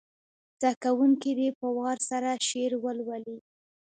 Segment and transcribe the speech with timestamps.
[0.61, 3.37] زده کوونکي دې په وار سره شعر ولولي.